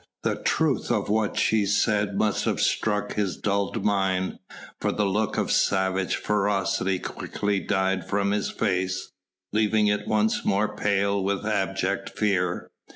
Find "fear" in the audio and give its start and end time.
12.17-12.71